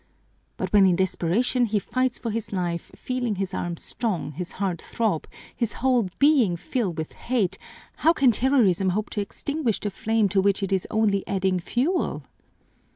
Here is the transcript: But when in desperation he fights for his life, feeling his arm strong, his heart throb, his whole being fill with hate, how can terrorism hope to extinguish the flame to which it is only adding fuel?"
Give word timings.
But 0.57 0.73
when 0.73 0.87
in 0.87 0.95
desperation 0.95 1.65
he 1.67 1.77
fights 1.77 2.17
for 2.17 2.31
his 2.31 2.51
life, 2.51 2.89
feeling 2.95 3.35
his 3.35 3.53
arm 3.53 3.77
strong, 3.77 4.31
his 4.31 4.53
heart 4.53 4.81
throb, 4.81 5.27
his 5.55 5.73
whole 5.73 6.09
being 6.17 6.57
fill 6.57 6.91
with 6.91 7.13
hate, 7.13 7.59
how 7.97 8.11
can 8.11 8.31
terrorism 8.31 8.89
hope 8.97 9.11
to 9.11 9.21
extinguish 9.21 9.79
the 9.79 9.91
flame 9.91 10.27
to 10.29 10.41
which 10.41 10.63
it 10.63 10.71
is 10.73 10.87
only 10.89 11.23
adding 11.27 11.59
fuel?" 11.59 12.23